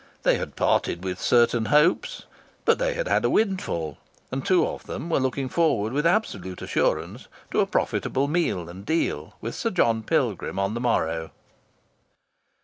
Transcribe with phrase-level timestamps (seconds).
[0.23, 2.23] They had parted with certain hopes,
[2.65, 3.99] but they had had a windfall;
[4.31, 8.83] and two of them were looking forward with absolute assurance to a profitable meal and
[8.83, 11.29] deal with Sir John Pilgrim on the morrow.